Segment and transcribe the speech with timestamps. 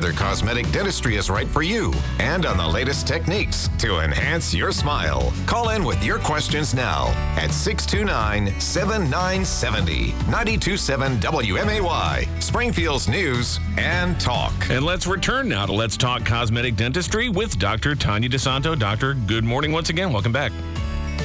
[0.00, 4.72] whether cosmetic dentistry is right for you and on the latest techniques to enhance your
[4.72, 5.30] smile.
[5.44, 14.54] Call in with your questions now at 629 7970 927 WMAY, Springfield's News and Talk.
[14.70, 17.94] And let's return now to Let's Talk Cosmetic Dentistry with Dr.
[17.94, 18.78] Tanya DeSanto.
[18.78, 20.14] Doctor, good morning once again.
[20.14, 20.50] Welcome back.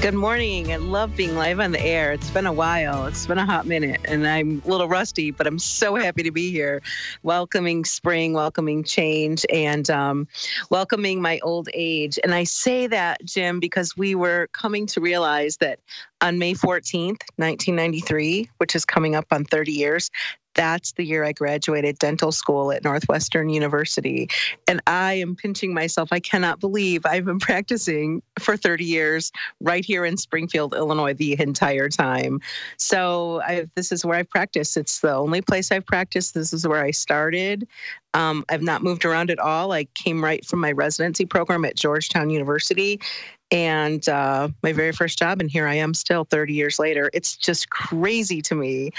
[0.02, 0.72] Good morning.
[0.72, 2.12] I love being live on the air.
[2.12, 3.08] It's been a while.
[3.08, 6.32] It's been a hot minute, and I'm a little rusty, but I'm so happy to
[6.32, 6.84] be here,
[7.24, 10.28] welcoming spring, welcoming change, and um,
[10.70, 12.20] welcoming my old age.
[12.24, 15.80] And I say that, Jim, because we were coming to realize that
[16.22, 20.12] on May 14th, 1993, which is coming up on 30 years,
[20.56, 24.30] that's the year I graduated dental school at Northwestern University.
[24.68, 26.10] And I am pinching myself.
[26.12, 31.40] I cannot believe I've been practicing for 30 years right here in Springfield, Illinois, the
[31.40, 32.42] entire time.
[32.78, 34.78] So I, this is where I've practiced.
[34.78, 36.34] It's the only place I've practiced.
[36.34, 37.68] This is where I started.
[38.14, 39.74] Um, I've not moved around at all.
[39.74, 43.02] I came right from my residency program at Georgetown University
[43.52, 47.10] and uh, my very first job and here i am still 30 years later.
[47.14, 48.92] It's just crazy to me.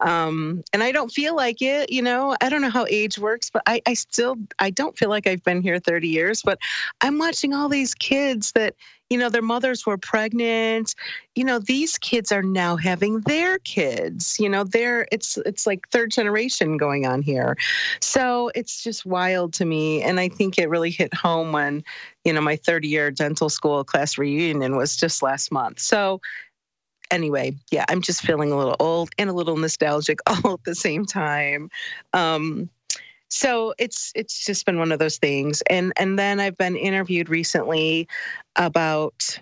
[0.00, 2.36] Um, and i don't feel like it you know?
[2.40, 5.42] I don't know how age works but I, I still i don't feel like i've
[5.42, 6.58] been here 30 years but
[7.00, 8.74] i'm watching all these kids that
[9.10, 10.94] you know their mothers were pregnant.
[11.34, 15.88] You know these kids are now having their kids you know they're it's it's like
[15.90, 17.56] third generation going on here.
[18.00, 21.82] So it's just wild to me and i think it really hit home when
[22.24, 25.80] you know my 30 year dental school class reunion was just last month.
[25.80, 26.20] So
[27.10, 30.74] anyway yeah i'm just feeling a little old and a little nostalgic all at the
[30.74, 31.68] same time.
[32.12, 32.70] Um
[33.34, 35.62] so it's it's just been one of those things.
[35.68, 38.08] And and then i've been interviewed recently
[38.56, 39.38] about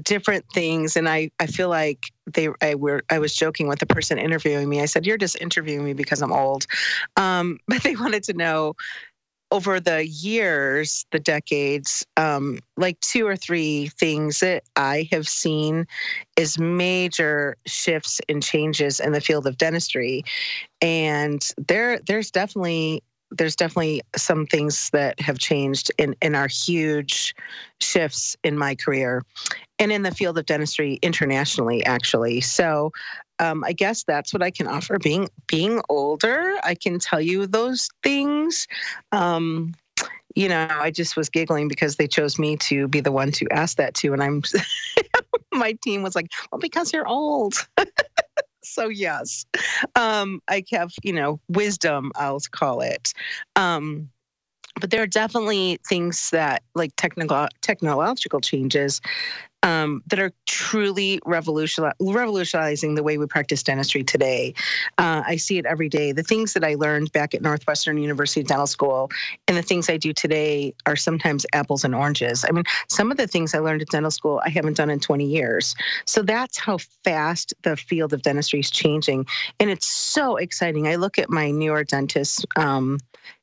[0.00, 3.86] different things and i i feel like they i were i was joking with the
[3.86, 4.80] person interviewing me.
[4.80, 6.66] I said you're just interviewing me because i'm old.
[7.16, 8.74] Um, but they wanted to know
[9.50, 15.86] over the years the decades um, like two or three things that i have seen
[16.38, 20.24] is major shifts and changes in the field of dentistry.
[20.80, 23.02] And there there's definitely
[23.36, 27.34] there's definitely some things that have changed in, in our huge
[27.80, 29.22] shifts in my career
[29.78, 32.40] and in the field of dentistry internationally actually.
[32.40, 32.92] So
[33.38, 34.98] um, i guess that's what i can offer.
[34.98, 38.66] Being being older i can tell you those things.
[39.10, 39.74] Um,
[40.34, 43.46] you know i just was giggling because they chose me to be the one to
[43.50, 44.42] ask that to and i'm
[45.52, 47.54] my team was like well because you're old
[48.64, 49.44] so yes,
[49.96, 52.12] um, I have you know wisdom.
[52.16, 53.12] I'll call it.
[53.56, 54.08] Um,
[54.80, 59.00] but there are definitely things that like technical technological changes
[59.62, 64.54] um, that are truly revolutionizing the way we practice dentistry today.
[64.98, 66.12] Uh, I see it every day.
[66.12, 69.10] The things that I learned back at Northwestern University Dental School
[69.48, 72.44] and the things I do today are sometimes apples and oranges.
[72.48, 75.00] I mean, some of the things I learned at dental school I haven't done in
[75.00, 75.74] 20 years.
[76.06, 79.26] So that's how fast the field of dentistry is changing.
[79.60, 80.88] And it's so exciting.
[80.88, 82.44] I look at my newer dentists.
[82.56, 82.98] Um,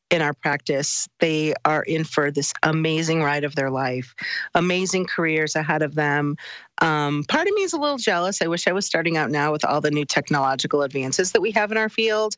[0.09, 4.15] in our practice, they are in for this amazing ride of their life,
[4.55, 6.35] amazing careers ahead of them.
[6.81, 8.41] Um, part of me is a little jealous.
[8.41, 11.51] I wish I was starting out now with all the new technological advances that we
[11.51, 12.35] have in our field.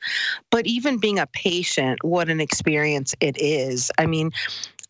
[0.50, 3.92] But even being a patient, what an experience it is.
[3.98, 4.32] I mean,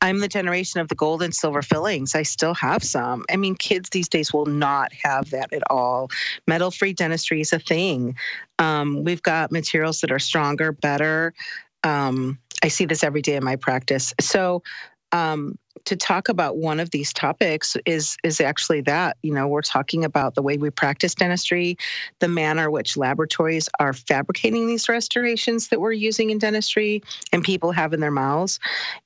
[0.01, 2.15] I'm the generation of the gold and silver fillings.
[2.15, 3.23] I still have some.
[3.29, 6.09] I mean, kids these days will not have that at all.
[6.47, 8.15] Metal free dentistry is a thing.
[8.57, 11.33] Um, we've got materials that are stronger, better.
[11.83, 14.13] Um, I see this every day in my practice.
[14.19, 14.63] So,
[15.11, 19.61] um, to talk about one of these topics is is actually that you know we're
[19.61, 21.77] talking about the way we practice dentistry
[22.19, 27.71] the manner which laboratories are fabricating these restorations that we're using in dentistry and people
[27.71, 28.59] have in their mouths.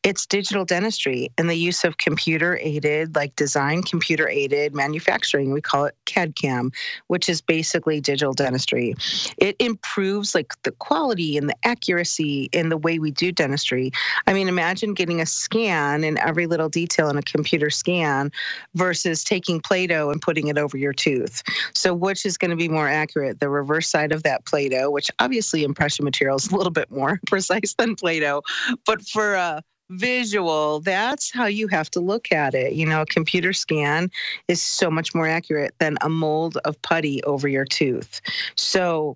[0.03, 5.61] It's digital dentistry and the use of computer aided like design computer aided manufacturing we
[5.61, 6.71] call it cad cam
[7.07, 8.95] which is basically digital dentistry.
[9.37, 13.91] It improves like the quality and the accuracy in the way we do dentistry.
[14.27, 18.31] I mean imagine getting a scan in every little detail in a computer scan
[18.75, 21.43] versus taking Play Doh and putting it over your tooth.
[21.73, 23.41] So, which is going to be more accurate?
[23.41, 26.89] The reverse side of that Play Doh, which obviously impression material is a little bit
[26.89, 28.41] more precise than Play Doh,
[28.85, 33.05] but for a visual that's how you have to look at it you know a
[33.05, 34.09] computer scan
[34.47, 38.19] is so much more accurate than a mold of putty over your tooth
[38.55, 39.15] so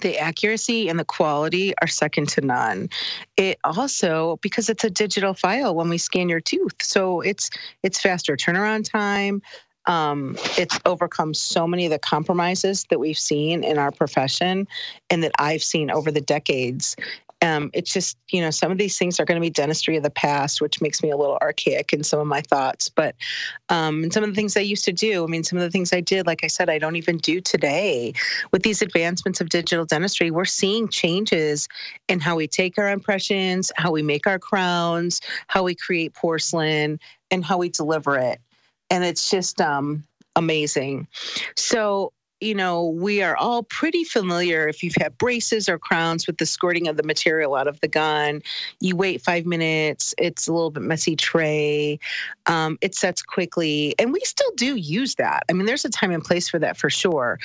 [0.00, 2.88] the accuracy and the quality are second to none.
[3.36, 7.50] It also because it's a digital file when we scan your tooth, so it's
[7.82, 9.42] it's faster turnaround time.
[9.86, 14.68] Um, it's overcome so many of the compromises that we've seen in our profession
[15.08, 16.96] and that I've seen over the decades
[17.42, 20.02] Um, it's just, you know, some of these things are going to be dentistry of
[20.02, 22.88] the past, which makes me a little archaic in some of my thoughts.
[22.88, 23.14] But
[23.70, 25.70] um, and some of the things I used to do, I mean, some of the
[25.70, 28.12] things I did, like I said, I don't even do today.
[28.52, 31.66] With these advancements of digital dentistry, we're seeing changes
[32.08, 37.00] in how we take our impressions, how we make our crowns, how we create porcelain,
[37.30, 38.38] and how we deliver it.
[38.90, 40.04] And it's just um,
[40.36, 41.06] amazing.
[41.56, 46.38] So you know, we are all pretty familiar if you've had braces or crowns with
[46.38, 48.42] the squirting of the material out of the gun.
[48.80, 51.98] You wait five minutes, it's a little bit messy tray,
[52.46, 53.94] um, it sets quickly.
[53.98, 55.44] And we still do use that.
[55.48, 57.38] I mean, there's a time and place for that for sure.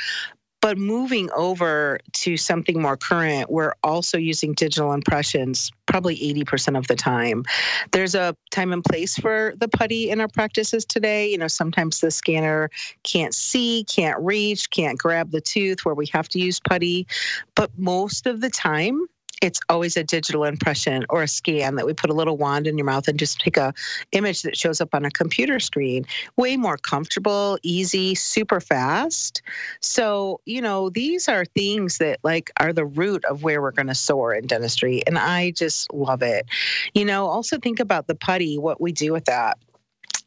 [0.66, 6.88] But moving over to something more current, we're also using digital impressions probably 80% of
[6.88, 7.44] the time.
[7.92, 11.30] There's a time and place for the putty in our practices today.
[11.30, 12.72] You know, sometimes the scanner
[13.04, 17.06] can't see, can't reach, can't grab the tooth where we have to use putty.
[17.54, 19.06] But most of the time,
[19.42, 22.78] it's always a digital impression or a scan that we put a little wand in
[22.78, 23.74] your mouth and just take a
[24.12, 26.06] image that shows up on a computer screen.
[26.38, 29.42] Way more comfortable easy super fast.
[29.80, 33.88] So you know these are things that like are the root of where we're going
[33.88, 36.46] to soar in dentistry and i just love it.
[36.94, 39.58] You know also think about the putty what we do with that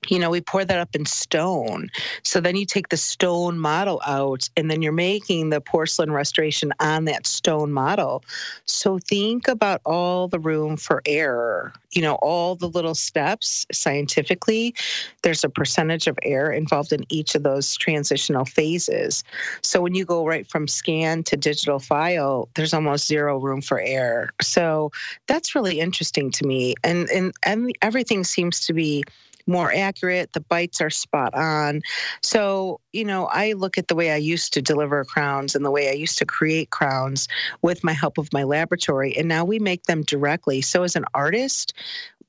[0.06, 1.90] you know, we pour that up in stone.
[2.22, 6.72] So then you take the stone model out and then you're making the porcelain restoration
[6.80, 8.22] on that stone model.
[8.64, 14.74] So think about all the room for error, you know, all the little steps scientifically.
[15.22, 19.24] There's a percentage of error involved in each of those transitional phases.
[19.62, 23.80] So when you go right from scan to digital file, there's almost zero room for
[23.80, 24.30] error.
[24.40, 24.92] So
[25.26, 26.74] that's really interesting to me.
[26.84, 29.04] And and and everything seems to be
[29.48, 30.32] more accurate.
[30.32, 31.80] The bites are spot on.
[32.22, 35.70] So, you know, I look at the way I used to deliver crowns and the
[35.70, 37.26] way I used to create crowns
[37.62, 40.60] with my help of my laboratory, and now we make them directly.
[40.60, 41.74] So, as an artist,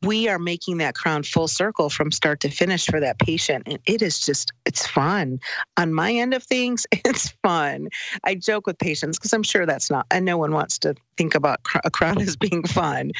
[0.01, 3.79] we are making that crown full circle from start to finish for that patient and
[3.85, 5.39] it is just it's fun
[5.77, 7.89] on my end of things it's fun
[8.23, 11.33] i joke with patients because i'm sure that's not and no one wants to think
[11.33, 13.11] about a crown as being fun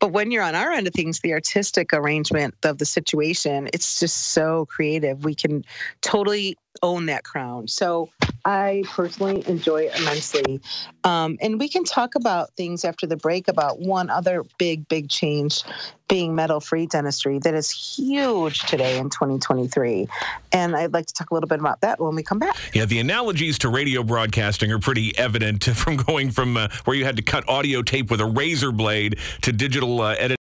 [0.00, 4.00] but when you're on our end of things the artistic arrangement of the situation it's
[4.00, 5.62] just so creative we can
[6.00, 7.68] totally own that crown.
[7.68, 8.10] So
[8.44, 10.60] I personally enjoy it immensely.
[11.02, 15.08] Um, and we can talk about things after the break about one other big, big
[15.08, 15.62] change
[16.08, 20.06] being metal free dentistry that is huge today in 2023.
[20.52, 22.56] And I'd like to talk a little bit about that when we come back.
[22.72, 27.04] Yeah, the analogies to radio broadcasting are pretty evident from going from uh, where you
[27.04, 30.36] had to cut audio tape with a razor blade to digital uh, editing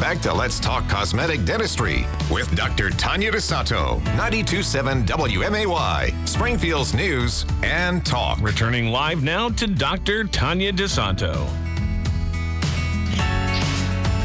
[0.00, 2.90] back to Let's Talk Cosmetic Dentistry with Dr.
[2.90, 8.40] Tanya DeSanto, 927 WMAY, Springfield's News and Talk.
[8.40, 10.24] Returning live now to Dr.
[10.24, 11.69] Tanya DeSanto.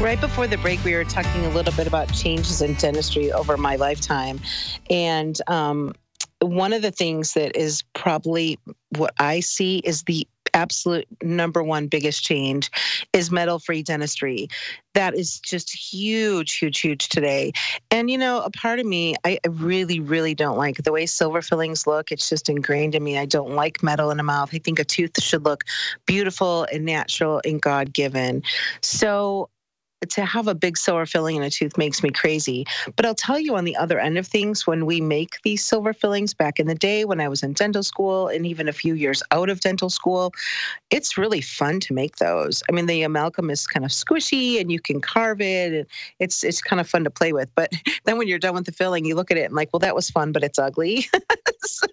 [0.00, 3.56] Right before the break, we were talking a little bit about changes in dentistry over
[3.56, 4.38] my lifetime.
[4.90, 5.94] And um,
[6.40, 8.58] one of the things that is probably
[8.90, 12.70] what I see is the absolute number one biggest change
[13.14, 14.48] is metal free dentistry.
[14.94, 17.52] That is just huge, huge, huge today.
[17.90, 21.42] And, you know, a part of me, I really, really don't like the way silver
[21.42, 22.12] fillings look.
[22.12, 23.18] It's just ingrained in me.
[23.18, 24.50] I don't like metal in a mouth.
[24.52, 25.64] I think a tooth should look
[26.06, 28.42] beautiful and natural and God given.
[28.82, 29.48] So
[30.08, 32.66] to have a big silver filling in a tooth makes me crazy.
[32.96, 35.92] But I'll tell you on the other end of things, when we make these silver
[35.92, 38.94] fillings back in the day when I was in dental school and even a few
[38.94, 40.32] years out of dental school,
[40.90, 42.62] it's really fun to make those.
[42.68, 45.86] I mean, the amalgam is kind of squishy and you can carve it and
[46.18, 47.48] it's it's kind of fun to play with.
[47.54, 47.72] But
[48.04, 49.94] then when you're done with the filling, you look at it and like, well, that
[49.94, 51.06] was fun, but it's ugly.
[51.64, 51.86] so,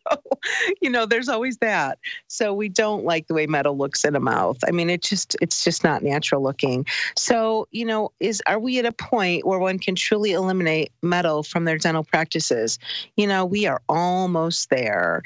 [0.84, 1.98] you know, there's always that.
[2.28, 4.58] So we don't like the way metal looks in a mouth.
[4.68, 6.86] I mean, it just it's just not natural looking.
[7.16, 11.42] So, you know, is are we at a point where one can truly eliminate metal
[11.42, 12.78] from their dental practices?
[13.16, 15.24] You know, we are almost there.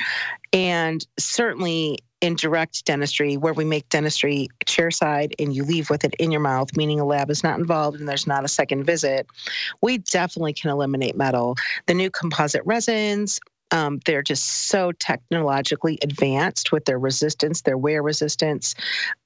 [0.53, 6.15] And certainly in direct dentistry, where we make dentistry chairside and you leave with it
[6.15, 9.27] in your mouth, meaning a lab is not involved and there's not a second visit,
[9.81, 11.55] we definitely can eliminate metal.
[11.85, 13.39] The new composite resins,
[13.71, 18.75] um, they're just so technologically advanced with their resistance, their wear resistance.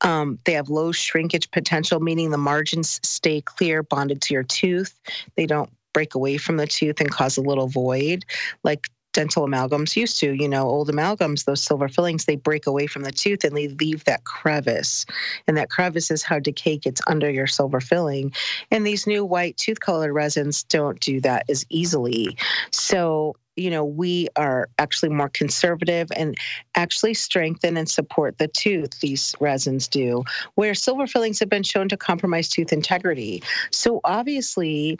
[0.01, 4.99] Um, they have low shrinkage potential, meaning the margins stay clear, bonded to your tooth.
[5.35, 8.25] They don't break away from the tooth and cause a little void
[8.63, 10.33] like dental amalgams used to.
[10.33, 13.67] You know, old amalgams, those silver fillings, they break away from the tooth and they
[13.67, 15.05] leave that crevice.
[15.47, 18.33] And that crevice is how decay gets under your silver filling.
[18.69, 22.37] And these new white tooth colored resins don't do that as easily.
[22.71, 26.35] So, you know, we are actually more conservative and
[26.75, 30.23] actually strengthen and support the tooth, these resins do,
[30.55, 33.43] where silver fillings have been shown to compromise tooth integrity.
[33.71, 34.97] So obviously,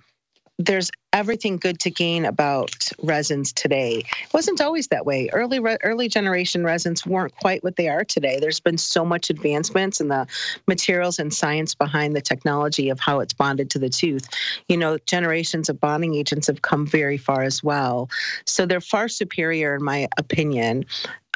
[0.66, 3.98] there's everything good to gain about resins today.
[3.98, 5.30] It wasn't always that way.
[5.34, 8.40] Early early generation resins weren't quite what they are today.
[8.40, 10.28] There's been so much advancements in the
[10.68, 14.28] materials and science behind the technology of how it's bonded to the tooth.
[14.68, 18.10] You know, generations of bonding agents have come very far as well.
[18.46, 20.86] So they're far superior in my opinion.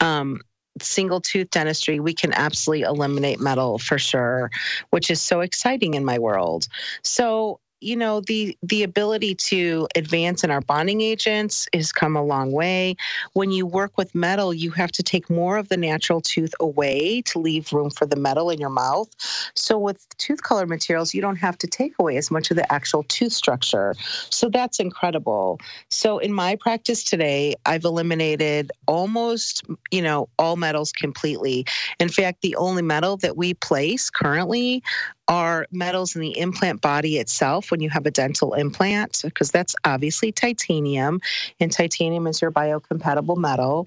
[0.02, 0.42] Um,
[0.82, 4.52] single tooth dentistry, we can absolutely eliminate metal for sure,
[4.90, 6.68] which is so exciting in my world.
[7.02, 12.24] So you know the the ability to advance in our bonding agents has come a
[12.24, 12.96] long way.
[13.34, 17.22] When you work with metal you have to take more of the natural tooth away
[17.24, 19.10] to leave room for the metal in your mouth.
[19.56, 22.72] So with tooth color materials you don't have to take away as much of the
[22.72, 23.94] actual tooth structure.
[24.30, 25.60] So that's incredible.
[25.90, 31.66] So in my practice today i've eliminated almost you know all metals completely.
[32.00, 34.82] In fact the only metal that we place currently
[35.28, 39.76] are metals in the implant body itself when you have a dental implant, because that's
[39.84, 41.20] obviously titanium,
[41.60, 43.86] and titanium is your biocompatible metal.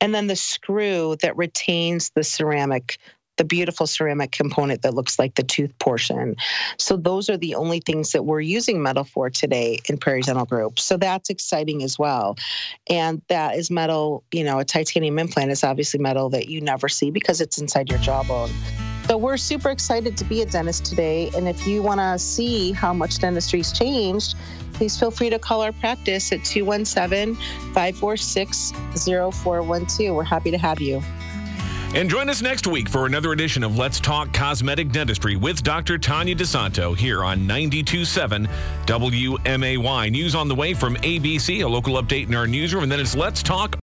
[0.00, 2.98] And then the screw that retains the ceramic
[3.36, 6.36] the beautiful ceramic component that looks like the tooth portion.
[6.78, 10.46] So those are the only things that we're using metal for today in Prairie Dental
[10.46, 10.78] Group.
[10.78, 12.36] So that's exciting as well.
[12.88, 16.88] And that is metal, you know, a titanium implant is obviously metal that you never
[16.88, 18.50] see because it's inside your jawbone.
[19.06, 21.30] So we're super excited to be a dentist today.
[21.36, 24.34] And if you want to see how much dentistry's changed,
[24.72, 27.36] please feel free to call our practice at 217
[27.72, 30.16] 546 0412.
[30.16, 31.00] We're happy to have you.
[31.94, 35.96] And join us next week for another edition of Let's Talk Cosmetic Dentistry with Dr.
[35.96, 38.46] Tanya DeSanto here on 92.7
[38.84, 40.10] WMAY.
[40.10, 43.16] News on the way from ABC, a local update in our newsroom, and then it's
[43.16, 43.74] Let's Talk